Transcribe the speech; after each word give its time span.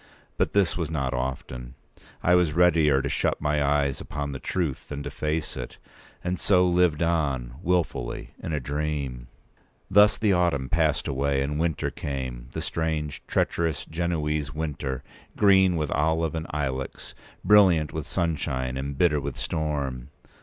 But 0.35 0.53
this 0.53 0.75
was 0.75 0.89
not 0.89 1.13
often. 1.13 1.75
I 2.23 2.33
was 2.33 2.53
readier 2.53 3.03
to 3.03 3.07
shut 3.07 3.39
my 3.39 3.63
eyes 3.63 4.01
upon 4.01 4.31
the 4.31 4.39
truth 4.39 4.87
than 4.87 5.03
to 5.03 5.11
face 5.11 5.55
it; 5.55 5.77
and 6.23 6.39
so 6.39 6.65
lived 6.65 7.03
on, 7.03 7.53
wilfully, 7.61 8.31
in 8.41 8.51
a 8.51 8.59
dream. 8.59 9.27
Thus 9.91 10.17
the 10.17 10.33
autumn 10.33 10.69
passed 10.69 11.07
away, 11.07 11.43
and 11.43 11.59
winter 11.59 11.91
p. 11.91 12.07
196came—the 12.07 12.61
strange, 12.61 13.21
treacherous, 13.27 13.85
Genoese 13.85 14.55
winter, 14.55 15.03
green 15.37 15.75
with 15.75 15.91
olive 15.91 16.33
and 16.33 16.47
ilex, 16.51 17.13
brilliant 17.45 17.93
with 17.93 18.07
sunshine, 18.07 18.77
and 18.77 18.97
bitter 18.97 19.21
with 19.21 19.37
storm. 19.37 20.09